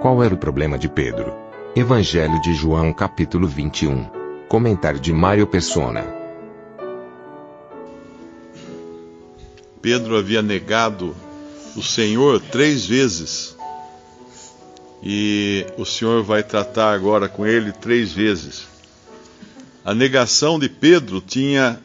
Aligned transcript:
Qual 0.00 0.24
era 0.24 0.34
o 0.34 0.38
problema 0.38 0.78
de 0.78 0.88
Pedro? 0.88 1.30
Evangelho 1.76 2.40
de 2.40 2.54
João 2.54 2.90
capítulo 2.90 3.46
21. 3.46 4.06
Comentário 4.48 4.98
de 4.98 5.12
Mário 5.12 5.46
Persona. 5.46 6.06
Pedro 9.82 10.16
havia 10.16 10.40
negado 10.40 11.14
o 11.76 11.82
Senhor 11.82 12.40
três 12.40 12.86
vezes. 12.86 13.54
E 15.02 15.66
o 15.76 15.84
Senhor 15.84 16.22
vai 16.22 16.42
tratar 16.42 16.94
agora 16.94 17.28
com 17.28 17.46
ele 17.46 17.70
três 17.70 18.10
vezes. 18.10 18.66
A 19.84 19.92
negação 19.92 20.58
de 20.58 20.70
Pedro 20.70 21.20
tinha 21.20 21.78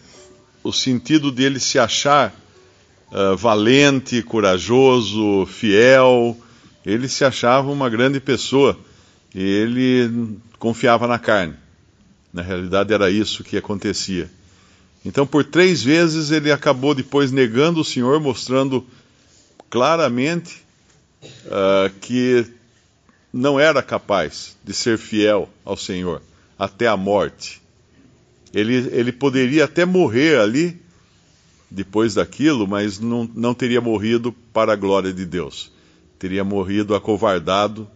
o 0.63 0.71
sentido 0.71 1.33
de 1.33 1.43
ele 1.43 1.59
se 1.59 1.77
achar 1.77 2.33
uh, 3.11 3.35
valente, 3.35 4.23
corajoso, 4.23 5.45
fiel. 5.47 6.38
Ele 6.85 7.07
se 7.07 7.25
achava 7.25 7.71
uma 7.71 7.89
grande 7.89 8.19
pessoa 8.19 8.78
e 9.33 9.41
ele 9.41 10.38
confiava 10.59 11.08
na 11.08 11.17
carne. 11.17 11.55
Na 12.31 12.41
realidade, 12.41 12.94
era 12.94 13.09
isso 13.09 13.44
que 13.44 13.58
acontecia. 13.58 14.30
Então, 15.03 15.25
por 15.25 15.44
três 15.44 15.83
vezes, 15.83 16.31
ele 16.31 16.52
acabou 16.52 16.94
depois 16.94 17.31
negando 17.31 17.81
o 17.81 17.86
Senhor, 17.86 18.19
mostrando 18.19 18.86
claramente 19.69 20.63
uh, 21.45 21.89
que 22.02 22.45
não 23.31 23.59
era 23.59 23.81
capaz 23.81 24.56
de 24.63 24.73
ser 24.73 24.97
fiel 24.97 25.50
ao 25.63 25.75
Senhor 25.75 26.22
até 26.58 26.88
a 26.88 26.95
morte. 26.95 27.61
Ele, 28.53 28.75
ele 28.91 29.11
poderia 29.11 29.66
até 29.66 29.83
morrer 29.83 30.39
ali, 30.39 30.81
depois 31.69 32.13
daquilo, 32.13 32.66
mas 32.66 33.00
não, 33.00 33.30
não 33.36 33.53
teria 33.53 33.81
morrido 33.81 34.31
para 34.53 34.73
a 34.73 34.75
glória 34.78 35.11
de 35.11 35.25
Deus. 35.25 35.72
Teria 36.26 36.44
morrido 36.44 36.95
acovardado 36.95 37.88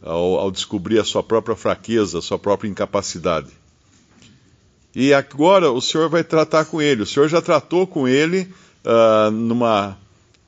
ao, 0.00 0.38
ao 0.38 0.52
descobrir 0.52 1.00
a 1.00 1.04
sua 1.04 1.20
própria 1.20 1.56
fraqueza, 1.56 2.20
a 2.20 2.22
sua 2.22 2.38
própria 2.38 2.68
incapacidade. 2.68 3.48
E 4.94 5.12
agora 5.12 5.72
o 5.72 5.80
Senhor 5.80 6.08
vai 6.08 6.22
tratar 6.22 6.66
com 6.66 6.80
ele. 6.80 7.02
O 7.02 7.06
Senhor 7.06 7.28
já 7.28 7.42
tratou 7.42 7.88
com 7.88 8.06
ele 8.06 8.48
uh, 8.84 9.32
numa, 9.32 9.98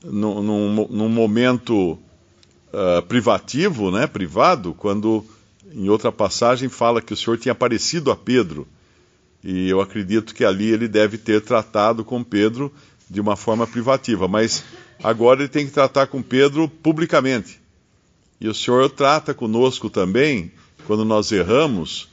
num, 0.01 0.41
num, 0.41 0.87
num 0.89 1.09
momento 1.09 1.99
uh, 2.71 3.01
privativo, 3.05 3.91
né, 3.91 4.07
privado, 4.07 4.73
quando 4.73 5.25
em 5.73 5.89
outra 5.89 6.09
passagem 6.09 6.69
fala 6.69 7.01
que 7.01 7.11
o 7.13 7.17
Senhor 7.17 7.37
tinha 7.37 7.51
aparecido 7.51 8.11
a 8.11 8.15
Pedro 8.15 8.65
e 9.43 9.67
eu 9.67 9.81
acredito 9.81 10.33
que 10.33 10.45
ali 10.45 10.71
ele 10.71 10.87
deve 10.87 11.17
ter 11.17 11.41
tratado 11.41 12.05
com 12.05 12.23
Pedro 12.23 12.71
de 13.09 13.19
uma 13.19 13.35
forma 13.35 13.67
privativa, 13.67 14.25
mas 14.25 14.63
agora 15.03 15.41
ele 15.41 15.49
tem 15.49 15.65
que 15.65 15.71
tratar 15.71 16.07
com 16.07 16.21
Pedro 16.21 16.67
publicamente. 16.67 17.59
E 18.39 18.47
o 18.47 18.53
Senhor 18.53 18.89
trata 18.89 19.33
conosco 19.33 19.89
também, 19.89 20.51
quando 20.85 21.05
nós 21.05 21.31
erramos, 21.31 22.09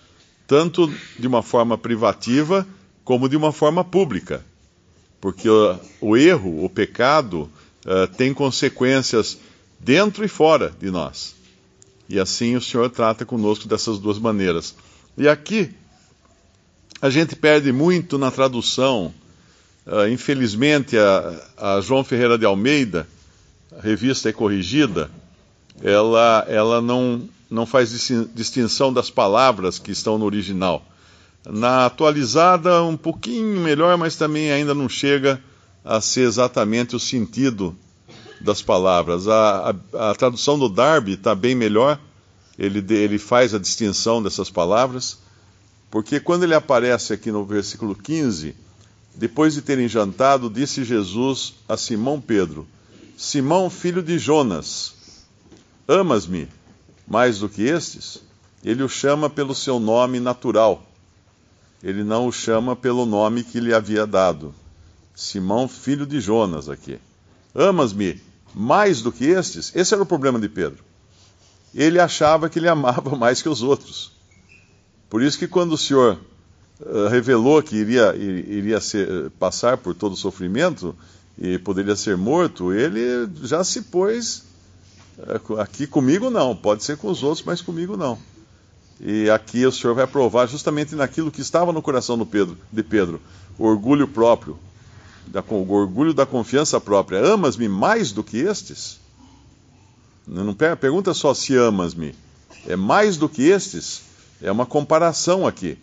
tanto 0.46 0.92
de 1.18 1.26
uma 1.26 1.42
forma 1.42 1.78
privativa 1.78 2.66
como 3.04 3.28
de 3.28 3.36
uma 3.36 3.52
forma 3.52 3.84
pública. 3.84 4.44
Porque 5.20 5.48
o, 5.48 5.78
o 6.00 6.16
erro, 6.16 6.64
o 6.64 6.68
pecado, 6.68 7.50
uh, 7.84 8.06
tem 8.16 8.32
consequências 8.32 9.38
dentro 9.78 10.24
e 10.24 10.28
fora 10.28 10.72
de 10.78 10.90
nós. 10.90 11.34
E 12.08 12.18
assim 12.18 12.56
o 12.56 12.60
Senhor 12.60 12.90
trata 12.90 13.24
conosco 13.24 13.68
dessas 13.68 13.98
duas 13.98 14.18
maneiras. 14.18 14.74
E 15.16 15.28
aqui 15.28 15.70
a 17.00 17.08
gente 17.08 17.36
perde 17.36 17.72
muito 17.72 18.18
na 18.18 18.30
tradução. 18.30 19.14
Uh, 19.90 20.06
infelizmente, 20.08 20.96
a, 20.96 21.34
a, 21.56 21.80
João 21.80 22.04
Ferreira 22.04 22.38
de 22.38 22.44
Almeida, 22.44 23.08
a 23.76 23.82
revista 23.82 24.28
é 24.28 24.32
corrigida, 24.32 25.10
ela, 25.82 26.46
ela 26.48 26.80
não, 26.80 27.28
não 27.50 27.66
faz 27.66 27.90
distinção 28.32 28.92
das 28.92 29.10
palavras 29.10 29.80
que 29.80 29.90
estão 29.90 30.16
no 30.16 30.24
original. 30.24 30.84
Na 31.44 31.86
atualizada, 31.86 32.84
um 32.84 32.96
pouquinho 32.96 33.58
melhor, 33.58 33.98
mas 33.98 34.14
também 34.14 34.52
ainda 34.52 34.72
não 34.74 34.88
chega 34.88 35.42
a 35.84 36.00
ser 36.00 36.20
exatamente 36.20 36.94
o 36.94 37.00
sentido 37.00 37.76
das 38.40 38.62
palavras. 38.62 39.26
A, 39.26 39.74
a, 39.92 40.10
a 40.10 40.14
tradução 40.14 40.56
do 40.56 40.68
Darby 40.68 41.14
está 41.14 41.34
bem 41.34 41.56
melhor, 41.56 41.98
ele, 42.56 42.78
ele 42.94 43.18
faz 43.18 43.54
a 43.54 43.58
distinção 43.58 44.22
dessas 44.22 44.50
palavras. 44.50 45.18
Porque 45.90 46.20
quando 46.20 46.44
ele 46.44 46.54
aparece 46.54 47.12
aqui 47.12 47.32
no 47.32 47.44
versículo 47.44 47.96
15, 47.96 48.54
depois 49.14 49.54
de 49.54 49.62
terem 49.62 49.88
jantado, 49.88 50.48
disse 50.48 50.84
Jesus 50.84 51.54
a 51.68 51.76
Simão 51.76 52.20
Pedro: 52.20 52.66
Simão, 53.16 53.68
filho 53.68 54.02
de 54.02 54.18
Jonas, 54.18 54.94
amas-me 55.86 56.48
mais 57.06 57.38
do 57.38 57.48
que 57.48 57.62
estes? 57.62 58.22
Ele 58.62 58.82
o 58.82 58.88
chama 58.88 59.28
pelo 59.28 59.54
seu 59.54 59.80
nome 59.80 60.20
natural. 60.20 60.86
Ele 61.82 62.04
não 62.04 62.26
o 62.26 62.32
chama 62.32 62.76
pelo 62.76 63.06
nome 63.06 63.42
que 63.42 63.58
lhe 63.58 63.72
havia 63.72 64.06
dado. 64.06 64.54
Simão, 65.14 65.66
filho 65.66 66.06
de 66.06 66.20
Jonas, 66.20 66.68
aqui. 66.68 66.98
Amas-me 67.54 68.20
mais 68.54 69.00
do 69.02 69.10
que 69.10 69.24
estes? 69.24 69.72
Esse 69.74 69.94
era 69.94 70.02
o 70.02 70.06
problema 70.06 70.38
de 70.38 70.48
Pedro. 70.48 70.84
Ele 71.74 71.98
achava 71.98 72.48
que 72.48 72.58
ele 72.58 72.68
amava 72.70 73.16
mais 73.16 73.42
que 73.42 73.48
os 73.48 73.62
outros. 73.62 74.12
Por 75.08 75.22
isso 75.22 75.38
que 75.38 75.48
quando 75.48 75.72
o 75.72 75.78
Senhor 75.78 76.18
uh, 76.80 77.08
revelou 77.08 77.62
que 77.62 77.76
iria, 77.76 78.14
iria 78.16 78.80
ser, 78.80 79.30
passar 79.38 79.76
por 79.76 79.94
todo 79.94 80.12
o 80.12 80.16
sofrimento 80.16 80.94
e 81.38 81.58
poderia 81.58 81.96
ser 81.96 82.16
morto, 82.16 82.72
ele 82.72 83.28
já 83.42 83.62
se 83.64 83.82
pôs 83.82 84.44
uh, 85.18 85.58
aqui 85.58 85.86
comigo 85.86 86.30
não, 86.30 86.54
pode 86.54 86.84
ser 86.84 86.96
com 86.96 87.08
os 87.08 87.22
outros, 87.22 87.44
mas 87.44 87.60
comigo 87.60 87.96
não. 87.96 88.18
E 89.00 89.30
aqui 89.30 89.64
o 89.64 89.72
Senhor 89.72 89.94
vai 89.94 90.06
provar 90.06 90.46
justamente 90.46 90.94
naquilo 90.94 91.30
que 91.30 91.40
estava 91.40 91.72
no 91.72 91.80
coração 91.80 92.18
do 92.18 92.26
Pedro, 92.26 92.58
de 92.70 92.82
Pedro, 92.82 93.20
o 93.58 93.64
orgulho 93.64 94.06
próprio, 94.06 94.58
da, 95.26 95.42
o 95.48 95.72
orgulho 95.72 96.12
da 96.12 96.26
confiança 96.26 96.78
própria. 96.78 97.24
Amas-me 97.24 97.68
mais 97.68 98.12
do 98.12 98.22
que 98.22 98.38
estes? 98.38 99.00
Não 100.26 100.54
pergunta 100.54 101.14
só 101.14 101.32
se 101.32 101.56
amas-me, 101.56 102.14
é 102.66 102.76
mais 102.76 103.16
do 103.16 103.28
que 103.28 103.48
estes? 103.48 104.02
É 104.42 104.52
uma 104.52 104.66
comparação 104.66 105.46
aqui. 105.46 105.78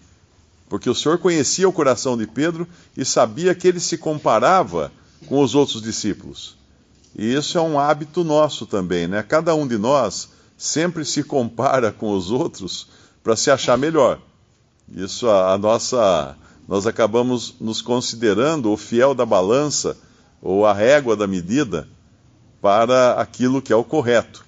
Porque 0.70 0.90
o 0.90 0.96
Senhor 0.96 1.18
conhecia 1.18 1.68
o 1.68 1.74
coração 1.74 2.18
de 2.18 2.28
Pedro 2.28 2.68
e 2.96 3.06
sabia 3.06 3.56
que 3.56 3.68
ele 3.68 3.80
se 3.80 3.98
comparava 3.98 4.92
com 5.28 5.42
os 5.42 5.56
outros 5.56 5.82
discípulos. 5.82 6.58
E 7.16 7.34
isso 7.34 7.58
é 7.58 7.62
um 7.62 7.80
hábito 7.80 8.24
nosso 8.24 8.66
também, 8.66 9.08
né? 9.08 9.24
Cada 9.24 9.56
um 9.56 9.68
de 9.68 9.78
nós 9.78 10.30
sempre 10.58 11.06
se 11.06 11.24
compara 11.24 11.92
com 11.92 12.12
os 12.12 12.32
outros 12.32 12.88
para 13.24 13.36
se 13.36 13.50
achar 13.50 13.78
melhor. 13.78 14.20
Isso 14.94 15.28
a, 15.28 15.54
a, 15.54 15.58
nossa 15.58 16.36
nós 16.68 16.86
acabamos 16.86 17.56
nos 17.60 17.82
considerando 17.82 18.72
o 18.72 18.78
fiel 18.78 19.14
da 19.14 19.26
balança 19.26 19.98
ou 20.42 20.66
a 20.66 20.74
régua 20.74 21.16
da 21.16 21.26
medida 21.26 21.88
para 22.62 23.14
aquilo 23.14 23.62
que 23.62 23.72
é 23.72 23.76
o 23.76 23.84
correto. 23.84 24.46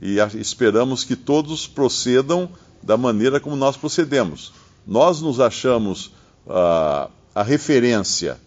E 0.00 0.18
esperamos 0.38 1.04
que 1.04 1.16
todos 1.16 1.66
procedam 1.66 2.50
da 2.82 2.96
maneira 2.96 3.40
como 3.40 3.56
nós 3.56 3.76
procedemos. 3.76 4.52
Nós 4.86 5.20
nos 5.20 5.40
achamos 5.40 6.06
uh, 6.46 7.10
a 7.34 7.42
referência, 7.42 8.38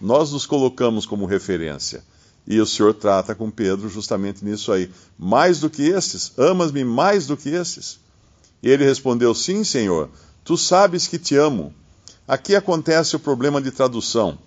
nós 0.00 0.32
nos 0.32 0.44
colocamos 0.44 1.06
como 1.06 1.24
referência. 1.24 2.02
E 2.46 2.60
o 2.60 2.66
Senhor 2.66 2.92
trata 2.92 3.34
com 3.34 3.50
Pedro 3.50 3.88
justamente 3.88 4.44
nisso 4.44 4.70
aí. 4.70 4.90
Mais 5.18 5.60
do 5.60 5.70
que 5.70 5.82
estes? 5.82 6.32
Amas-me 6.36 6.84
mais 6.84 7.26
do 7.26 7.36
que 7.36 7.48
estes? 7.48 7.98
E 8.62 8.68
ele 8.68 8.84
respondeu: 8.84 9.34
Sim, 9.34 9.64
Senhor, 9.64 10.10
tu 10.44 10.56
sabes 10.56 11.06
que 11.06 11.18
te 11.18 11.36
amo. 11.36 11.72
Aqui 12.26 12.54
acontece 12.54 13.16
o 13.16 13.20
problema 13.20 13.60
de 13.60 13.70
tradução, 13.70 14.38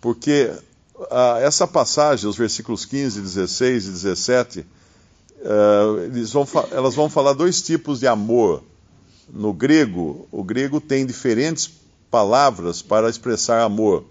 porque 0.00 0.52
uh, 0.96 1.36
essa 1.40 1.66
passagem, 1.66 2.28
os 2.28 2.36
versículos 2.36 2.84
15, 2.84 3.20
16 3.20 3.86
e 3.86 3.90
17, 3.90 4.60
uh, 4.60 6.26
vão 6.26 6.46
elas 6.72 6.94
vão 6.94 7.08
falar 7.08 7.32
dois 7.32 7.62
tipos 7.62 8.00
de 8.00 8.06
amor 8.06 8.62
no 9.32 9.52
grego, 9.52 10.28
o 10.30 10.44
grego 10.44 10.80
tem 10.80 11.06
diferentes 11.06 11.70
palavras 12.10 12.82
para 12.82 13.08
expressar 13.08 13.62
amor. 13.62 14.04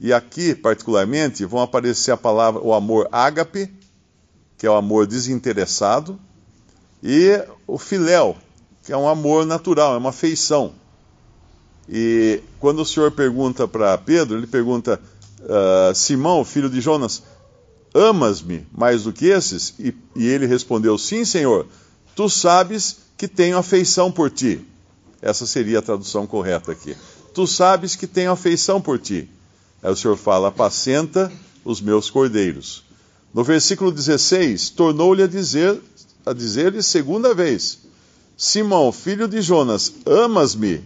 E 0.00 0.12
aqui, 0.12 0.54
particularmente, 0.54 1.44
vão 1.44 1.60
aparecer 1.60 2.10
a 2.10 2.16
palavra, 2.16 2.60
o 2.60 2.74
amor 2.74 3.08
ágape, 3.12 3.70
que 4.56 4.66
é 4.66 4.70
o 4.70 4.74
amor 4.74 5.06
desinteressado, 5.06 6.18
e 7.02 7.40
o 7.66 7.78
filéu, 7.78 8.36
que 8.84 8.92
é 8.92 8.96
um 8.96 9.08
amor 9.08 9.46
natural, 9.46 9.94
é 9.94 9.98
uma 9.98 10.12
feição. 10.12 10.72
E 11.88 12.42
quando 12.58 12.80
o 12.80 12.84
Senhor 12.84 13.12
pergunta 13.12 13.66
para 13.68 13.96
Pedro, 13.96 14.36
ele 14.36 14.46
pergunta: 14.46 15.00
uh, 15.40 15.94
Simão, 15.94 16.44
filho 16.44 16.68
de 16.68 16.80
Jonas, 16.80 17.22
amas-me 17.94 18.66
mais 18.72 19.04
do 19.04 19.12
que 19.12 19.26
esses? 19.26 19.74
E, 19.78 19.94
e, 20.14 20.26
ele 20.26 20.46
respondeu: 20.46 20.98
Sim, 20.98 21.24
Senhor, 21.24 21.66
tu 22.14 22.28
sabes 22.28 22.98
que 23.18 23.26
tenho 23.26 23.58
afeição 23.58 24.10
por 24.10 24.30
ti. 24.30 24.64
Essa 25.20 25.46
seria 25.46 25.80
a 25.80 25.82
tradução 25.82 26.26
correta 26.26 26.70
aqui. 26.70 26.96
Tu 27.34 27.46
sabes 27.46 27.96
que 27.96 28.06
tenho 28.06 28.30
afeição 28.30 28.80
por 28.80 28.98
ti. 28.98 29.28
Aí 29.82 29.92
o 29.92 29.96
Senhor 29.96 30.16
fala: 30.16 30.48
Apacenta 30.48 31.30
os 31.64 31.80
meus 31.80 32.08
cordeiros. 32.08 32.84
No 33.34 33.44
versículo 33.44 33.92
16, 33.92 34.70
tornou-lhe 34.70 35.22
a 35.22 35.26
dizer 35.26 35.78
a 36.24 36.32
dizer-lhe 36.32 36.82
segunda 36.82 37.34
vez: 37.34 37.80
Simão, 38.36 38.92
filho 38.92 39.26
de 39.26 39.42
Jonas, 39.42 39.92
amas-me? 40.06 40.82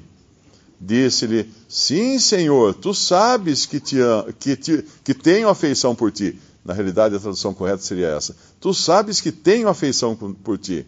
Disse-lhe: 0.81 1.49
Sim, 1.69 2.19
Senhor, 2.19 2.75
tu 2.75 2.94
sabes 2.94 3.67
que, 3.67 3.78
te, 3.78 3.96
que, 4.38 4.56
te, 4.56 4.85
que 5.05 5.14
tenho 5.14 5.49
afeição 5.49 5.94
por 5.94 6.11
ti. 6.11 6.38
Na 6.64 6.73
realidade, 6.73 7.14
a 7.14 7.20
tradução 7.20 7.52
correta 7.52 7.82
seria 7.82 8.08
essa: 8.08 8.35
Tu 8.61 8.73
sabes 8.73 9.20
que 9.20 9.31
tenho 9.31 9.69
afeição 9.69 10.17
por 10.17 10.56
ti. 10.56 10.87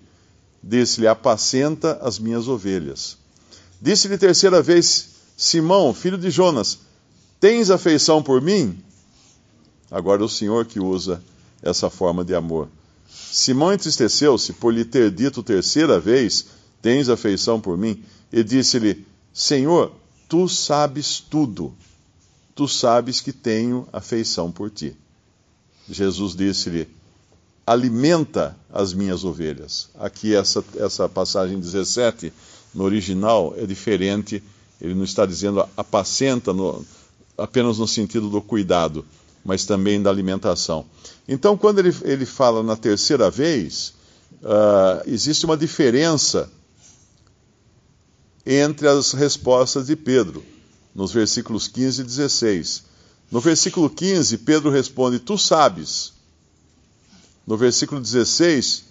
Disse-lhe: 0.66 1.06
Apacenta 1.06 1.98
as 2.00 2.18
minhas 2.18 2.48
ovelhas. 2.48 3.18
Disse-lhe 3.80 4.16
terceira 4.16 4.62
vez: 4.62 5.10
Simão, 5.36 5.92
filho 5.92 6.16
de 6.16 6.30
Jonas, 6.30 6.78
tens 7.38 7.70
afeição 7.70 8.22
por 8.22 8.40
mim? 8.40 8.82
Agora 9.90 10.22
é 10.22 10.24
o 10.24 10.28
Senhor 10.28 10.64
que 10.64 10.80
usa 10.80 11.22
essa 11.62 11.90
forma 11.90 12.24
de 12.24 12.34
amor. 12.34 12.68
Simão 13.06 13.74
entristeceu-se 13.74 14.54
por 14.54 14.72
lhe 14.72 14.86
ter 14.86 15.10
dito 15.10 15.42
terceira 15.42 16.00
vez: 16.00 16.46
Tens 16.80 17.10
afeição 17.10 17.60
por 17.60 17.76
mim? 17.76 18.02
E 18.32 18.42
disse-lhe: 18.42 19.06
Senhor, 19.34 19.92
tu 20.26 20.48
sabes 20.48 21.20
tudo, 21.20 21.74
tu 22.54 22.66
sabes 22.66 23.20
que 23.20 23.32
tenho 23.32 23.86
afeição 23.92 24.50
por 24.50 24.70
ti. 24.70 24.96
Jesus 25.90 26.34
disse-lhe: 26.34 26.88
Alimenta 27.66 28.56
as 28.72 28.92
minhas 28.92 29.24
ovelhas. 29.24 29.88
Aqui, 29.98 30.34
essa, 30.34 30.62
essa 30.76 31.08
passagem 31.08 31.58
17, 31.58 32.32
no 32.74 32.84
original, 32.84 33.54
é 33.56 33.64
diferente. 33.64 34.42
Ele 34.80 34.94
não 34.94 35.04
está 35.04 35.24
dizendo 35.24 35.66
apacenta 35.76 36.52
no, 36.52 36.84
apenas 37.38 37.78
no 37.78 37.88
sentido 37.88 38.28
do 38.28 38.42
cuidado, 38.42 39.04
mas 39.44 39.64
também 39.64 40.02
da 40.02 40.10
alimentação. 40.10 40.84
Então, 41.26 41.56
quando 41.56 41.78
ele, 41.78 41.94
ele 42.02 42.26
fala 42.26 42.62
na 42.62 42.76
terceira 42.76 43.30
vez, 43.30 43.94
uh, 44.42 45.02
existe 45.06 45.44
uma 45.44 45.56
diferença 45.56 46.50
entre 48.46 48.86
as 48.86 49.12
respostas 49.12 49.86
de 49.86 49.96
Pedro, 49.96 50.44
nos 50.94 51.12
versículos 51.12 51.66
15 51.66 52.02
e 52.02 52.04
16. 52.04 52.84
No 53.30 53.40
versículo 53.40 53.88
15, 53.88 54.38
Pedro 54.38 54.70
responde: 54.70 55.18
Tu 55.18 55.36
sabes. 55.38 56.12
No 57.46 57.56
versículo 57.56 58.00
16, 58.00 58.84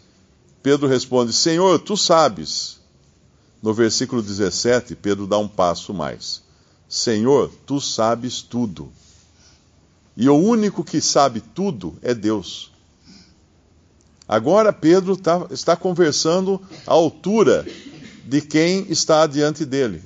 Pedro 0.62 0.88
responde: 0.88 1.34
Senhor, 1.34 1.80
tu 1.80 1.98
sabes. 1.98 2.80
No 3.62 3.74
versículo 3.74 4.22
17, 4.22 4.96
Pedro 4.96 5.26
dá 5.26 5.38
um 5.38 5.48
passo 5.48 5.94
mais: 5.94 6.42
Senhor, 6.88 7.52
tu 7.66 7.82
sabes 7.82 8.42
tudo. 8.42 8.92
E 10.16 10.30
o 10.30 10.36
único 10.36 10.84
que 10.84 11.02
sabe 11.02 11.42
tudo 11.42 11.98
é 12.02 12.14
Deus. 12.14 12.72
Agora 14.28 14.72
Pedro 14.72 15.18
tá, 15.18 15.48
está 15.50 15.76
conversando 15.76 16.62
à 16.88 16.94
altura 16.94 17.66
de 18.26 18.42
quem 18.42 18.86
está 18.90 19.28
diante 19.28 19.66
dele, 19.66 20.02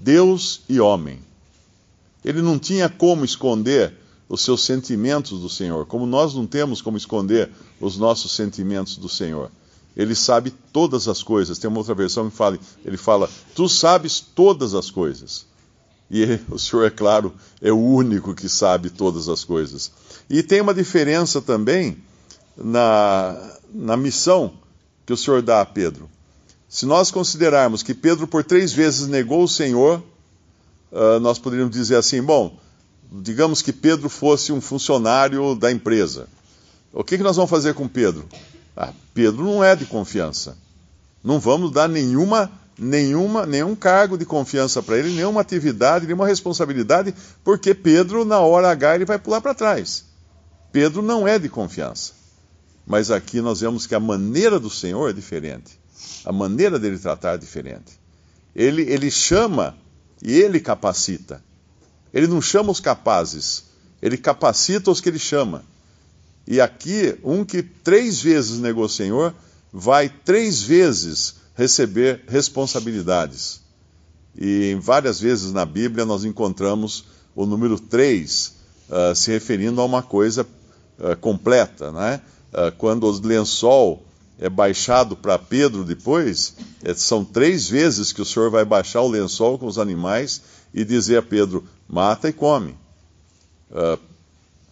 Deus 0.00 0.62
e 0.68 0.80
homem. 0.80 1.20
Ele 2.24 2.40
não 2.40 2.58
tinha 2.58 2.88
como 2.88 3.24
esconder 3.24 3.94
os 4.28 4.40
seus 4.40 4.64
sentimentos 4.64 5.40
do 5.40 5.48
Senhor, 5.48 5.86
como 5.86 6.06
nós 6.06 6.34
não 6.34 6.46
temos 6.46 6.80
como 6.80 6.96
esconder 6.96 7.50
os 7.80 7.96
nossos 7.96 8.32
sentimentos 8.32 8.96
do 8.96 9.08
Senhor. 9.08 9.50
Ele 9.96 10.14
sabe 10.14 10.50
todas 10.72 11.06
as 11.06 11.22
coisas. 11.22 11.58
Tem 11.58 11.68
uma 11.68 11.78
outra 11.78 11.94
versão 11.94 12.28
que 12.28 12.36
fala, 12.36 12.58
ele 12.84 12.96
fala: 12.96 13.30
"Tu 13.54 13.68
sabes 13.68 14.20
todas 14.20 14.74
as 14.74 14.90
coisas". 14.90 15.46
E 16.10 16.38
o 16.50 16.58
Senhor, 16.58 16.84
é 16.84 16.90
claro, 16.90 17.32
é 17.60 17.72
o 17.72 17.78
único 17.78 18.34
que 18.34 18.48
sabe 18.48 18.90
todas 18.90 19.28
as 19.28 19.44
coisas. 19.44 19.92
E 20.28 20.42
tem 20.42 20.60
uma 20.60 20.74
diferença 20.74 21.40
também 21.40 21.96
na, 22.56 23.58
na 23.72 23.96
missão 23.96 24.54
que 25.06 25.12
o 25.12 25.16
Senhor 25.16 25.42
dá 25.42 25.60
a 25.60 25.66
Pedro. 25.66 26.08
Se 26.68 26.86
nós 26.86 27.10
considerarmos 27.10 27.82
que 27.82 27.94
Pedro 27.94 28.26
por 28.26 28.42
três 28.42 28.72
vezes 28.72 29.06
negou 29.06 29.44
o 29.44 29.48
Senhor, 29.48 30.02
uh, 30.90 31.20
nós 31.20 31.38
poderíamos 31.38 31.74
dizer 31.74 31.96
assim: 31.96 32.22
bom, 32.22 32.58
digamos 33.22 33.62
que 33.62 33.72
Pedro 33.72 34.08
fosse 34.08 34.52
um 34.52 34.60
funcionário 34.60 35.54
da 35.54 35.70
empresa. 35.70 36.26
O 36.92 37.04
que, 37.04 37.16
que 37.16 37.22
nós 37.22 37.36
vamos 37.36 37.50
fazer 37.50 37.74
com 37.74 37.86
Pedro? 37.86 38.28
Ah, 38.76 38.92
Pedro 39.12 39.44
não 39.44 39.62
é 39.62 39.76
de 39.76 39.86
confiança. 39.86 40.56
Não 41.22 41.38
vamos 41.38 41.70
dar 41.70 41.88
nenhuma, 41.88 42.50
nenhuma, 42.78 43.46
nenhum 43.46 43.74
cargo 43.74 44.18
de 44.18 44.24
confiança 44.24 44.82
para 44.82 44.98
ele, 44.98 45.14
nenhuma 45.14 45.40
atividade, 45.40 46.06
nenhuma 46.06 46.26
responsabilidade, 46.26 47.14
porque 47.42 47.74
Pedro, 47.74 48.24
na 48.24 48.40
hora 48.40 48.70
H, 48.70 48.96
ele 48.96 49.04
vai 49.04 49.18
pular 49.18 49.40
para 49.40 49.54
trás. 49.54 50.04
Pedro 50.72 51.00
não 51.00 51.26
é 51.26 51.38
de 51.38 51.48
confiança. 51.48 52.12
Mas 52.86 53.10
aqui 53.10 53.40
nós 53.40 53.60
vemos 53.60 53.86
que 53.86 53.94
a 53.94 54.00
maneira 54.00 54.58
do 54.60 54.68
Senhor 54.68 55.08
é 55.08 55.12
diferente. 55.12 55.78
A 56.24 56.32
maneira 56.32 56.78
dele 56.78 56.98
tratar 56.98 57.34
é 57.34 57.38
diferente. 57.38 57.98
Ele, 58.54 58.82
ele 58.82 59.10
chama 59.10 59.74
e 60.22 60.32
ele 60.32 60.60
capacita. 60.60 61.42
Ele 62.14 62.28
não 62.28 62.40
chama 62.40 62.70
os 62.70 62.78
capazes, 62.78 63.64
ele 64.00 64.16
capacita 64.16 64.88
os 64.88 65.00
que 65.00 65.08
ele 65.08 65.18
chama. 65.18 65.64
E 66.46 66.60
aqui, 66.60 67.18
um 67.24 67.44
que 67.44 67.60
três 67.60 68.22
vezes 68.22 68.60
negou 68.60 68.84
o 68.84 68.88
Senhor, 68.88 69.34
vai 69.72 70.08
três 70.08 70.62
vezes 70.62 71.34
receber 71.56 72.22
responsabilidades. 72.28 73.60
E 74.36 74.70
em 74.70 74.78
várias 74.78 75.18
vezes 75.18 75.52
na 75.52 75.64
Bíblia 75.64 76.04
nós 76.04 76.24
encontramos 76.24 77.04
o 77.34 77.46
número 77.46 77.80
três 77.80 78.54
uh, 78.88 79.14
se 79.14 79.32
referindo 79.32 79.80
a 79.80 79.84
uma 79.84 80.02
coisa 80.02 80.46
uh, 80.98 81.16
completa, 81.16 81.90
né? 81.90 82.20
Uh, 82.52 82.70
quando 82.78 83.04
o 83.04 83.26
lençol 83.26 84.04
é 84.38 84.48
baixado 84.48 85.16
para 85.16 85.38
Pedro 85.38 85.84
depois, 85.84 86.54
é, 86.82 86.92
são 86.94 87.24
três 87.24 87.68
vezes 87.68 88.12
que 88.12 88.20
o 88.20 88.24
Senhor 88.24 88.50
vai 88.50 88.64
baixar 88.64 89.00
o 89.02 89.08
lençol 89.08 89.58
com 89.58 89.66
os 89.66 89.78
animais 89.78 90.42
e 90.72 90.84
dizer 90.84 91.18
a 91.18 91.22
Pedro: 91.22 91.64
mata 91.88 92.28
e 92.28 92.32
come. 92.32 92.76
Uh, 93.70 93.98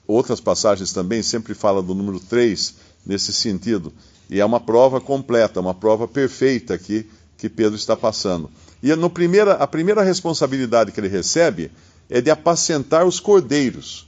outras 0.07 0.41
passagens 0.41 0.93
também 0.93 1.23
sempre 1.23 1.55
falam 1.55 1.83
do 1.83 1.95
número 1.95 2.21
três 2.21 2.75
nesse 3.05 3.33
sentido. 3.33 3.93
E 4.29 4.41
é 4.41 4.45
uma 4.45 4.61
prova 4.61 5.01
completa, 5.01 5.61
uma 5.61 5.75
prova 5.75 6.09
perfeita 6.09 6.75
aqui 6.75 7.09
que 7.37 7.49
Pedro 7.49 7.77
está 7.77 7.97
passando. 7.97 8.51
E 8.83 8.95
no 8.95 9.11
primeira, 9.11 9.55
a 9.55 9.67
primeira 9.67 10.03
responsabilidade 10.03 10.93
que 10.93 11.01
ele 11.01 11.09
recebe 11.09 11.71
é 12.09 12.21
de 12.21 12.31
apacentar 12.31 13.07
os 13.07 13.21
cordeiros. 13.21 14.07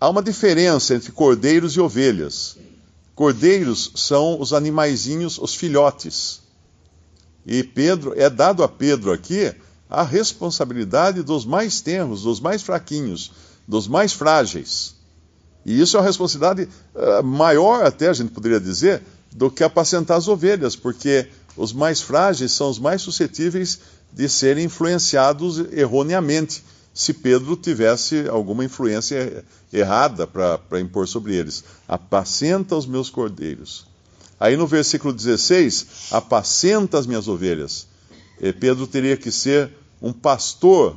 Há 0.00 0.08
uma 0.08 0.22
diferença 0.22 0.94
entre 0.94 1.12
cordeiros 1.12 1.74
e 1.74 1.80
ovelhas. 1.80 2.56
Cordeiros 3.20 3.92
são 3.96 4.40
os 4.40 4.54
animaizinhos, 4.54 5.36
os 5.36 5.54
filhotes. 5.54 6.40
E 7.44 7.62
Pedro 7.62 8.14
é 8.18 8.30
dado 8.30 8.62
a 8.62 8.68
Pedro 8.68 9.12
aqui 9.12 9.54
a 9.90 10.02
responsabilidade 10.02 11.22
dos 11.22 11.44
mais 11.44 11.82
tenros, 11.82 12.22
dos 12.22 12.40
mais 12.40 12.62
fraquinhos, 12.62 13.30
dos 13.68 13.86
mais 13.86 14.14
frágeis. 14.14 14.94
E 15.66 15.78
isso 15.78 15.98
é 15.98 16.00
uma 16.00 16.06
responsabilidade 16.06 16.66
uh, 16.94 17.22
maior, 17.22 17.84
até 17.84 18.08
a 18.08 18.14
gente 18.14 18.32
poderia 18.32 18.58
dizer, 18.58 19.02
do 19.30 19.50
que 19.50 19.62
apacentar 19.62 20.16
as 20.16 20.26
ovelhas, 20.26 20.74
porque 20.74 21.28
os 21.58 21.74
mais 21.74 22.00
frágeis 22.00 22.52
são 22.52 22.70
os 22.70 22.78
mais 22.78 23.02
suscetíveis 23.02 23.80
de 24.10 24.30
serem 24.30 24.64
influenciados 24.64 25.58
erroneamente 25.74 26.64
se 26.92 27.14
Pedro 27.14 27.56
tivesse 27.56 28.28
alguma 28.28 28.64
influência 28.64 29.44
errada 29.72 30.26
para 30.26 30.80
impor 30.80 31.06
sobre 31.06 31.34
eles. 31.36 31.64
Apacenta 31.86 32.76
os 32.76 32.86
meus 32.86 33.08
cordeiros. 33.08 33.86
Aí 34.38 34.56
no 34.56 34.66
versículo 34.66 35.12
16, 35.12 36.08
apacenta 36.10 36.98
as 36.98 37.06
minhas 37.06 37.28
ovelhas. 37.28 37.86
E 38.40 38.52
Pedro 38.52 38.86
teria 38.86 39.16
que 39.16 39.30
ser 39.30 39.70
um 40.00 40.12
pastor 40.12 40.96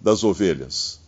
das 0.00 0.22
ovelhas. 0.22 1.00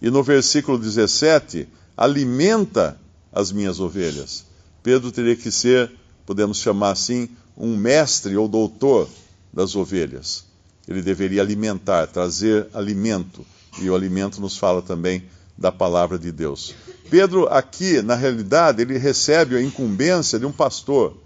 E 0.00 0.10
no 0.10 0.22
versículo 0.22 0.78
17, 0.78 1.68
alimenta 1.96 2.98
as 3.32 3.52
minhas 3.52 3.80
ovelhas. 3.80 4.44
Pedro 4.82 5.10
teria 5.10 5.36
que 5.36 5.50
ser, 5.50 5.90
podemos 6.24 6.58
chamar 6.58 6.92
assim, 6.92 7.28
um 7.56 7.76
mestre 7.76 8.36
ou 8.36 8.48
doutor 8.48 9.08
das 9.52 9.74
ovelhas. 9.74 10.44
Ele 10.86 11.02
deveria 11.02 11.42
alimentar, 11.42 12.06
trazer 12.06 12.68
alimento 12.72 13.44
e 13.80 13.88
o 13.88 13.94
alimento 13.94 14.40
nos 14.40 14.56
fala 14.56 14.82
também 14.82 15.24
da 15.56 15.72
palavra 15.72 16.18
de 16.18 16.30
Deus. 16.30 16.74
Pedro, 17.10 17.48
aqui, 17.48 18.02
na 18.02 18.14
realidade, 18.14 18.82
ele 18.82 18.98
recebe 18.98 19.56
a 19.56 19.62
incumbência 19.62 20.38
de 20.38 20.46
um 20.46 20.52
pastor 20.52 21.16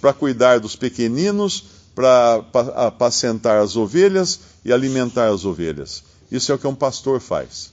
para 0.00 0.12
cuidar 0.12 0.60
dos 0.60 0.76
pequeninos, 0.76 1.64
para 1.94 2.44
apacentar 2.74 3.58
as 3.58 3.76
ovelhas 3.76 4.40
e 4.64 4.72
alimentar 4.72 5.28
as 5.28 5.44
ovelhas. 5.44 6.04
Isso 6.30 6.52
é 6.52 6.54
o 6.54 6.58
que 6.58 6.66
um 6.66 6.74
pastor 6.74 7.20
faz. 7.20 7.72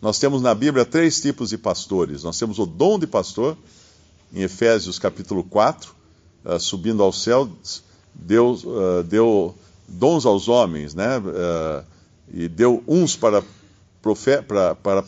Nós 0.00 0.18
temos 0.18 0.40
na 0.40 0.54
Bíblia 0.54 0.84
três 0.84 1.20
tipos 1.20 1.50
de 1.50 1.58
pastores. 1.58 2.22
Nós 2.22 2.38
temos 2.38 2.58
o 2.58 2.66
dom 2.66 2.98
de 2.98 3.06
pastor, 3.06 3.56
em 4.32 4.42
Efésios 4.42 4.98
capítulo 4.98 5.42
4, 5.42 5.90
uh, 5.90 6.52
ah, 6.52 6.58
subindo 6.58 7.02
ao 7.02 7.12
céu, 7.12 7.48
Deus 8.14 8.64
uh, 8.64 9.02
deu 9.04 9.54
dons 9.86 10.26
aos 10.26 10.48
homens, 10.48 10.94
né? 10.94 11.18
Uh, 11.18 11.84
e 12.32 12.48
deu 12.48 12.82
uns 12.86 13.16
para, 13.16 13.42
para, 14.46 14.74
para 14.74 15.04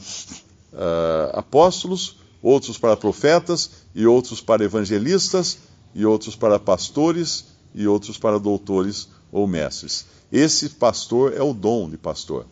apóstolos, 1.33 2.17
outros 2.43 2.79
para 2.79 2.97
profetas, 2.97 3.71
e 3.95 4.07
outros 4.07 4.41
para 4.41 4.65
evangelistas, 4.65 5.59
e 5.95 6.07
outros 6.07 6.37
para 6.37 6.59
pastores, 6.59 7.47
e 7.75 7.87
outros 7.87 8.19
para 8.19 8.39
doutores 8.39 9.09
ou 9.31 9.47
mestres. 9.47 10.07
Esse 10.33 10.71
pastor 10.71 11.35
é 11.35 11.43
o 11.43 11.53
dom 11.53 11.89
de 11.91 11.97
pastor. 11.97 12.47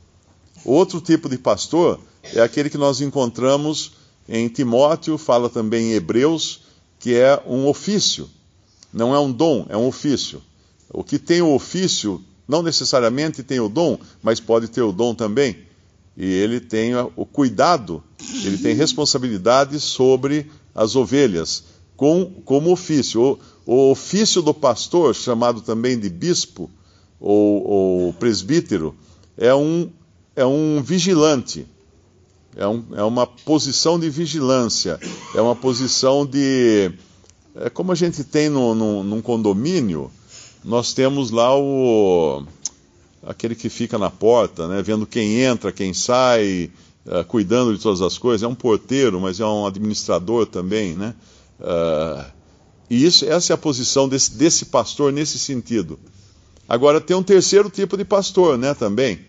Outro 0.64 1.00
tipo 1.00 1.28
de 1.28 1.38
pastor 1.38 2.00
é 2.22 2.40
aquele 2.40 2.68
que 2.68 2.78
nós 2.78 3.00
encontramos 3.00 3.92
em 4.28 4.48
Timóteo, 4.48 5.16
fala 5.16 5.48
também 5.48 5.90
em 5.90 5.92
Hebreus, 5.92 6.62
que 6.98 7.14
é 7.14 7.40
um 7.46 7.66
ofício. 7.66 8.28
Não 8.92 9.14
é 9.14 9.20
um 9.20 9.30
dom, 9.30 9.66
é 9.68 9.76
um 9.76 9.86
ofício. 9.86 10.42
O 10.90 11.04
que 11.04 11.18
tem 11.18 11.40
o 11.40 11.54
ofício 11.54 12.22
não 12.48 12.62
necessariamente 12.62 13.42
tem 13.42 13.60
o 13.60 13.68
dom, 13.68 13.98
mas 14.22 14.40
pode 14.40 14.68
ter 14.68 14.80
o 14.80 14.90
dom 14.90 15.14
também. 15.14 15.58
E 16.16 16.24
ele 16.24 16.58
tem 16.58 16.92
o 17.14 17.24
cuidado, 17.26 18.02
ele 18.42 18.58
tem 18.58 18.74
responsabilidade 18.74 19.78
sobre 19.78 20.50
as 20.74 20.96
ovelhas, 20.96 21.64
com, 21.96 22.24
como 22.44 22.72
ofício. 22.72 23.22
O, 23.22 23.38
o 23.66 23.90
ofício 23.90 24.40
do 24.40 24.54
pastor, 24.54 25.14
chamado 25.14 25.60
também 25.60 25.98
de 25.98 26.08
bispo 26.08 26.70
ou, 27.20 27.68
ou 27.68 28.12
presbítero, 28.14 28.96
é 29.36 29.54
um, 29.54 29.90
é 30.34 30.44
um 30.44 30.82
vigilante. 30.82 31.66
É, 32.56 32.66
um, 32.66 32.84
é, 32.96 33.02
uma 33.04 33.24
posição 33.26 34.00
de 34.00 34.10
vigilância, 34.10 34.98
é 35.32 35.40
uma 35.40 35.54
posição 35.54 36.26
de. 36.26 36.90
É 37.54 37.70
como 37.70 37.92
a 37.92 37.94
gente 37.94 38.24
tem 38.24 38.48
no, 38.48 38.74
no, 38.74 39.04
num 39.04 39.22
condomínio, 39.22 40.10
nós 40.64 40.92
temos 40.92 41.30
lá 41.30 41.56
o 41.56 42.44
aquele 43.22 43.54
que 43.54 43.68
fica 43.68 43.98
na 43.98 44.10
porta, 44.10 44.68
né, 44.68 44.82
vendo 44.82 45.06
quem 45.06 45.40
entra, 45.40 45.72
quem 45.72 45.92
sai, 45.92 46.70
uh, 47.04 47.24
cuidando 47.24 47.76
de 47.76 47.82
todas 47.82 48.00
as 48.00 48.16
coisas. 48.16 48.42
É 48.42 48.48
um 48.48 48.54
porteiro, 48.54 49.20
mas 49.20 49.40
é 49.40 49.44
um 49.44 49.66
administrador 49.66 50.46
também, 50.46 50.94
né? 50.94 51.14
Uh, 51.60 52.24
e 52.88 53.04
isso, 53.04 53.26
essa 53.26 53.52
é 53.52 53.54
a 53.54 53.58
posição 53.58 54.08
desse, 54.08 54.34
desse 54.34 54.66
pastor 54.66 55.12
nesse 55.12 55.38
sentido. 55.38 55.98
Agora 56.68 57.00
tem 57.00 57.16
um 57.16 57.22
terceiro 57.22 57.68
tipo 57.68 57.96
de 57.96 58.04
pastor, 58.04 58.56
né, 58.56 58.72
também, 58.72 59.20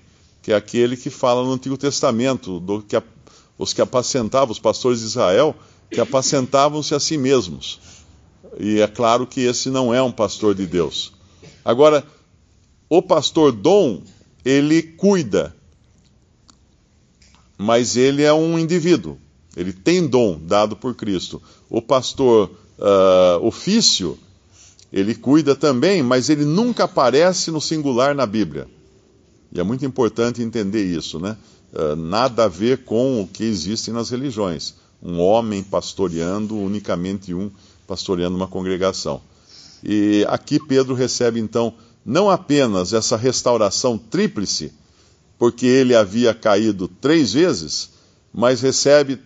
que 0.41 0.51
é 0.51 0.55
aquele 0.55 0.95
que 0.95 1.09
fala 1.09 1.43
no 1.43 1.53
Antigo 1.53 1.77
Testamento, 1.77 2.59
do 2.59 2.81
que 2.81 2.95
a, 2.95 3.03
os 3.57 3.73
que 3.73 3.81
apacentavam, 3.81 4.51
os 4.51 4.59
pastores 4.59 4.99
de 4.99 5.05
Israel, 5.05 5.55
que 5.89 5.99
apacentavam-se 5.99 6.93
a 6.93 6.99
si 6.99 7.17
mesmos. 7.17 7.79
E 8.57 8.79
é 8.79 8.87
claro 8.87 9.27
que 9.27 9.41
esse 9.41 9.69
não 9.69 9.93
é 9.93 10.01
um 10.01 10.11
pastor 10.11 10.55
de 10.55 10.65
Deus. 10.65 11.18
Agora, 11.63 12.05
o 12.89 13.01
pastor 13.01 13.51
Dom, 13.51 14.01
ele 14.43 14.81
cuida, 14.81 15.55
mas 17.57 17.97
ele 17.97 18.23
é 18.23 18.33
um 18.33 18.57
indivíduo. 18.57 19.17
Ele 19.55 19.73
tem 19.73 20.07
dom 20.07 20.39
dado 20.41 20.75
por 20.75 20.95
Cristo. 20.95 21.41
O 21.69 21.81
pastor 21.81 22.49
uh, 22.77 23.45
ofício, 23.45 24.17
ele 24.91 25.13
cuida 25.13 25.55
também, 25.55 26.01
mas 26.01 26.29
ele 26.29 26.45
nunca 26.45 26.85
aparece 26.85 27.51
no 27.51 27.59
singular 27.59 28.15
na 28.15 28.25
Bíblia. 28.25 28.67
E 29.51 29.59
é 29.59 29.63
muito 29.63 29.85
importante 29.85 30.41
entender 30.41 30.85
isso, 30.85 31.19
né? 31.19 31.35
Uh, 31.73 31.95
nada 31.95 32.45
a 32.45 32.47
ver 32.47 32.85
com 32.85 33.21
o 33.21 33.27
que 33.27 33.43
existe 33.43 33.91
nas 33.91 34.09
religiões. 34.09 34.75
Um 35.01 35.19
homem 35.19 35.61
pastoreando, 35.63 36.57
unicamente 36.57 37.33
um 37.33 37.51
pastoreando 37.87 38.37
uma 38.37 38.47
congregação. 38.47 39.21
E 39.83 40.25
aqui 40.27 40.59
Pedro 40.59 40.93
recebe 40.93 41.39
então 41.39 41.73
não 42.05 42.29
apenas 42.29 42.93
essa 42.93 43.15
restauração 43.15 43.97
tríplice, 43.97 44.73
porque 45.37 45.65
ele 45.65 45.95
havia 45.95 46.33
caído 46.33 46.87
três 46.87 47.33
vezes, 47.33 47.89
mas 48.33 48.61
recebe 48.61 49.19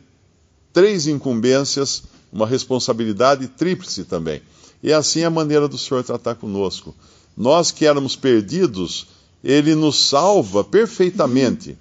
três 0.72 1.08
incumbências, 1.08 2.04
uma 2.32 2.48
responsabilidade 2.48 3.48
tríplice 3.48 4.04
também. 4.04 4.42
E 4.82 4.92
assim 4.92 5.22
é 5.22 5.26
a 5.26 5.30
maneira 5.30 5.68
do 5.68 5.78
Senhor 5.78 6.04
tratar 6.04 6.36
conosco. 6.36 6.94
Nós 7.38 7.72
que 7.72 7.86
éramos 7.86 8.16
perdidos, 8.16 9.08
Ele 9.44 9.76
nos 9.76 10.10
salva 10.10 10.64
perfeitamente. 10.64 11.78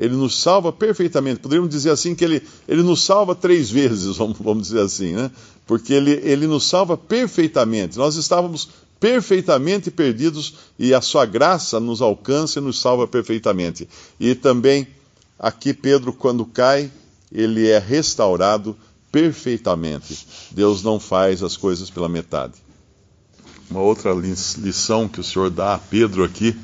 Ele 0.00 0.16
nos 0.16 0.40
salva 0.40 0.72
perfeitamente. 0.72 1.40
Poderíamos 1.40 1.70
dizer 1.70 1.90
assim 1.90 2.14
que 2.14 2.24
Ele, 2.24 2.42
ele 2.66 2.82
nos 2.82 3.04
salva 3.04 3.34
três 3.34 3.70
vezes, 3.70 4.16
vamos, 4.18 4.38
vamos 4.40 4.68
dizer 4.68 4.80
assim, 4.80 5.12
né? 5.12 5.30
Porque 5.66 5.92
ele, 5.92 6.12
ele 6.24 6.46
nos 6.46 6.64
salva 6.64 6.96
perfeitamente. 6.96 7.96
Nós 7.98 8.16
estávamos 8.16 8.70
perfeitamente 8.98 9.90
perdidos 9.90 10.54
e 10.78 10.92
a 10.92 11.00
Sua 11.00 11.26
graça 11.26 11.78
nos 11.78 12.00
alcança 12.02 12.58
e 12.58 12.62
nos 12.62 12.80
salva 12.80 13.06
perfeitamente. 13.06 13.86
E 14.18 14.34
também, 14.34 14.88
aqui 15.38 15.72
Pedro, 15.72 16.12
quando 16.12 16.44
cai, 16.46 16.90
ele 17.30 17.68
é 17.68 17.78
restaurado 17.78 18.76
perfeitamente. 19.12 20.26
Deus 20.50 20.82
não 20.82 20.98
faz 20.98 21.42
as 21.42 21.56
coisas 21.56 21.90
pela 21.90 22.08
metade. 22.08 22.54
Uma 23.70 23.80
outra 23.80 24.12
lição 24.12 25.06
que 25.06 25.20
o 25.20 25.24
Senhor 25.24 25.50
dá 25.50 25.74
a 25.74 25.78
Pedro 25.78 26.24
aqui 26.24 26.56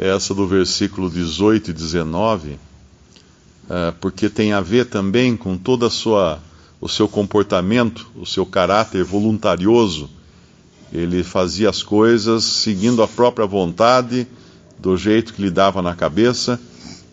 essa 0.00 0.34
do 0.34 0.46
versículo 0.46 1.10
18 1.10 1.70
e 1.70 1.74
19, 1.74 2.58
é, 3.68 3.90
porque 4.00 4.30
tem 4.30 4.54
a 4.54 4.60
ver 4.62 4.86
também 4.86 5.36
com 5.36 5.58
toda 5.58 5.88
a 5.88 5.90
sua 5.90 6.40
o 6.80 6.88
seu 6.88 7.06
comportamento, 7.06 8.10
o 8.16 8.24
seu 8.24 8.46
caráter 8.46 9.04
voluntarioso. 9.04 10.08
Ele 10.90 11.22
fazia 11.22 11.68
as 11.68 11.82
coisas 11.82 12.42
seguindo 12.42 13.02
a 13.02 13.06
própria 13.06 13.46
vontade, 13.46 14.26
do 14.78 14.96
jeito 14.96 15.34
que 15.34 15.42
lhe 15.42 15.50
dava 15.50 15.82
na 15.82 15.94
cabeça. 15.94 16.58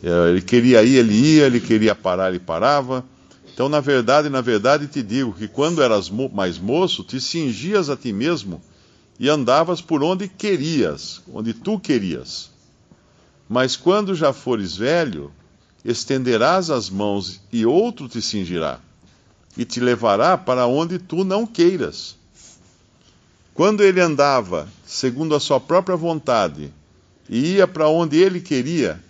É, 0.02 0.30
ele 0.30 0.42
queria 0.42 0.82
ir, 0.84 0.96
ele 0.96 1.14
ia, 1.14 1.46
ele 1.46 1.60
queria 1.60 1.94
parar, 1.94 2.30
ele 2.30 2.40
parava. 2.40 3.04
Então, 3.54 3.68
na 3.68 3.82
verdade, 3.82 4.30
na 4.30 4.40
verdade 4.40 4.88
te 4.88 5.04
digo 5.04 5.34
que 5.34 5.50
quando 5.50 5.82
eras 5.82 6.10
mais 6.34 6.58
moço, 6.58 7.04
te 7.04 7.20
cingias 7.20 7.90
a 7.90 7.98
ti 7.98 8.14
mesmo 8.14 8.62
e 9.20 9.28
andavas 9.28 9.82
por 9.82 10.02
onde 10.02 10.30
querias, 10.30 11.22
onde 11.34 11.54
tu 11.54 11.78
querias. 11.78 12.56
Mas 13.50 13.76
quando 13.76 14.14
já 14.14 14.34
fores 14.34 14.76
velho, 14.76 15.32
estenderás 15.84 16.70
as 16.70 16.90
mãos 16.90 17.42
e 17.52 17.66
outro 17.66 18.10
te 18.10 18.22
cingirá 18.22 18.80
e 19.56 19.66
te 19.66 19.80
levará 19.80 20.38
para 20.38 20.68
onde 20.68 21.00
tu 21.00 21.24
não 21.24 21.46
queiras. 21.46 22.16
Quando 23.54 23.82
ele 23.82 24.00
andava 24.00 24.68
segundo 24.86 25.34
a 25.34 25.40
sua 25.40 25.60
própria 25.60 25.96
vontade 25.96 26.72
e 27.28 27.54
ia 27.54 27.68
para 27.68 27.88
onde 27.88 28.18
ele 28.18 28.40
queria, 28.40 29.02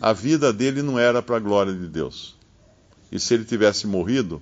a 0.00 0.12
vida 0.12 0.52
dele 0.52 0.80
não 0.80 0.98
era 0.98 1.20
para 1.20 1.36
a 1.36 1.40
glória 1.40 1.72
de 1.72 1.86
Deus. 1.86 2.34
E 3.12 3.20
se 3.20 3.34
ele 3.34 3.44
tivesse 3.44 3.86
morrido, 3.86 4.40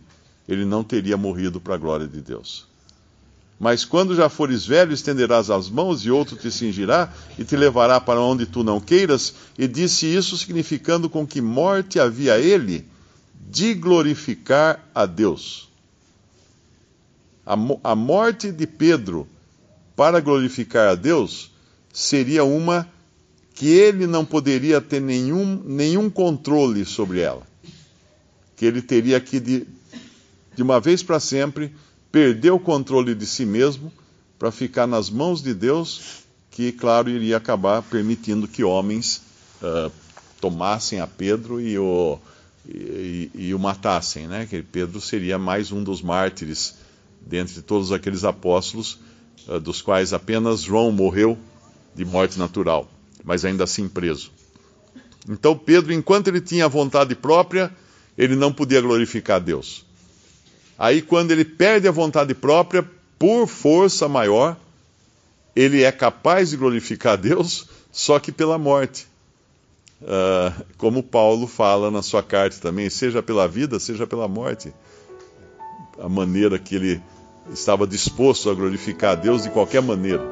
ele 0.49 0.65
não 0.65 0.85
teria 0.85 1.17
morrido 1.17 1.61
para 1.61 1.75
a 1.75 1.79
glória 1.79 2.07
de 2.07 2.21
Deus. 2.21 2.67
Mas 3.63 3.85
quando 3.85 4.17
já 4.17 4.29
fores 4.29 4.67
velho, 4.67 4.93
estenderás 4.93 5.49
as 5.49 5.71
mãos 5.71 6.05
e 6.05 6.11
outro 6.11 6.35
te 6.35 6.51
cingirá 6.51 7.15
e 7.39 7.45
te 7.45 7.57
levará 7.57 8.01
para 8.01 8.21
onde 8.21 8.45
tu 8.45 8.65
não 8.65 8.81
queiras. 8.81 9.35
E 9.57 9.69
disse 9.69 10.05
isso 10.05 10.37
significando 10.37 11.09
com 11.09 11.25
que 11.25 11.41
morte 11.41 12.01
havia 12.01 12.41
ele 12.41 12.85
de 13.49 13.73
glorificar 13.73 14.85
a 14.93 15.07
Deus. 15.07 15.71
A, 17.47 17.55
a 17.85 17.95
morte 17.95 18.51
de 18.51 18.67
Pedro 18.67 19.29
para 19.95 20.19
glorificar 20.19 20.89
a 20.89 20.95
Deus 20.97 21.53
seria 21.93 22.43
uma 22.43 22.89
que 23.55 23.69
ele 23.69 24.09
não 24.09 24.25
poderia 24.25 24.81
ter 24.81 25.01
nenhum, 25.01 25.63
nenhum 25.65 26.11
controle 26.11 26.85
sobre 26.85 27.21
ela 27.21 27.47
que 28.63 28.67
ele 28.67 28.81
teria 28.81 29.21
que, 29.21 29.41
de, 29.41 29.67
de 30.55 30.63
uma 30.63 30.79
vez 30.79 31.03
para 31.03 31.19
sempre, 31.19 31.75
perder 32.13 32.51
o 32.51 32.61
controle 32.61 33.15
de 33.15 33.27
si 33.27 33.47
mesmo 33.47 33.91
para 34.39 34.53
ficar 34.53 34.87
nas 34.87 35.09
mãos 35.09 35.43
de 35.43 35.55
Deus, 35.55 36.23
que, 36.51 36.71
claro, 36.71 37.09
iria 37.09 37.39
acabar 37.39 37.83
permitindo 37.83 38.47
que 38.47 38.63
homens 38.63 39.23
uh, 39.63 39.91
tomassem 40.39 41.01
a 41.01 41.07
Pedro 41.07 41.59
e 41.59 41.79
o, 41.79 42.19
e, 42.69 43.31
e, 43.35 43.55
o 43.55 43.59
matassem, 43.59 44.27
né? 44.27 44.47
Que 44.47 44.63
Pedro 44.63 45.01
seria 45.01 45.39
mais 45.39 45.73
um 45.73 45.83
dos 45.83 46.03
mártires 46.03 46.75
dentre 47.25 47.63
todos 47.63 47.91
aqueles 47.91 48.25
apóstolos, 48.25 48.99
uh, 49.49 49.59
dos 49.59 49.81
quais 49.81 50.13
apenas 50.13 50.61
João 50.61 50.93
morreu 50.93 51.39
de 51.95 52.05
morte 52.05 52.39
natural, 52.39 52.91
mas 53.25 53.45
ainda 53.45 53.65
assim 53.65 53.89
preso. 53.89 54.31
Então 55.29 55.57
Pedro, 55.57 55.93
enquanto 55.93 56.29
ele 56.29 56.41
tinha 56.41 56.69
vontade 56.69 57.15
própria, 57.15 57.75
ele 58.19 58.37
não 58.37 58.53
podia 58.53 58.81
glorificar 58.81 59.41
Deus. 59.41 59.87
Aí, 60.83 61.01
quando 61.01 61.31
ele 61.31 61.45
perde 61.45 61.87
a 61.87 61.93
vontade 61.93 62.35
própria, 62.35 62.85
por 63.17 63.47
força 63.47 64.09
maior, 64.09 64.57
ele 65.55 65.85
é 65.85 65.93
capaz 65.93 66.51
de 66.51 66.57
glorificar 66.57 67.17
Deus, 67.17 67.69
só 67.93 68.19
que 68.19 68.33
pela 68.33 68.59
morte. 68.59 69.07
Uh, 70.01 70.65
como 70.77 71.01
Paulo 71.01 71.47
fala 71.47 71.89
na 71.89 72.03
sua 72.03 72.21
carta 72.21 72.57
também, 72.61 72.91
seja 72.91 73.23
pela 73.23 73.47
vida, 73.47 73.79
seja 73.79 74.09
pela 74.09 74.27
morte. 74.27 74.75
A 76.01 76.09
maneira 76.09 76.59
que 76.59 76.75
ele 76.75 77.01
estava 77.53 77.87
disposto 77.87 78.51
a 78.51 78.55
glorificar 78.55 79.17
Deus 79.17 79.45
de 79.45 79.51
qualquer 79.51 79.83
maneira. 79.83 80.32